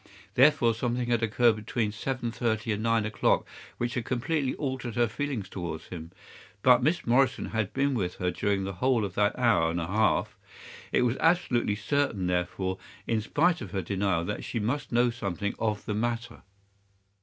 Therefore 0.33 0.73
something 0.73 1.11
had 1.11 1.21
occurred 1.21 1.57
between 1.57 1.91
seven 1.91 2.31
thirty 2.31 2.71
and 2.71 2.81
nine 2.81 3.05
o'clock 3.05 3.45
which 3.77 3.93
had 3.93 4.03
completely 4.03 4.55
altered 4.55 4.95
her 4.95 5.07
feelings 5.07 5.47
towards 5.47 5.89
him. 5.89 6.11
But 6.63 6.81
Miss 6.81 7.05
Morrison 7.05 7.49
had 7.49 7.71
been 7.71 7.93
with 7.93 8.15
her 8.15 8.31
during 8.31 8.63
the 8.63 8.73
whole 8.73 9.05
of 9.05 9.13
that 9.13 9.37
hour 9.37 9.69
and 9.69 9.79
a 9.79 9.85
half. 9.85 10.35
It 10.91 11.03
was 11.03 11.17
absolutely 11.17 11.75
certain, 11.75 12.25
therefore, 12.25 12.79
in 13.05 13.21
spite 13.21 13.61
of 13.61 13.69
her 13.73 13.83
denial, 13.83 14.25
that 14.25 14.43
she 14.43 14.59
must 14.59 14.91
know 14.91 15.11
something 15.11 15.53
of 15.59 15.85
the 15.85 15.93
matter. 15.93 16.41